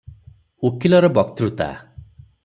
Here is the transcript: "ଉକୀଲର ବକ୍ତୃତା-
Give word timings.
"ଉକୀଲର 0.69 1.11
ବକ୍ତୃତା- 1.17 1.69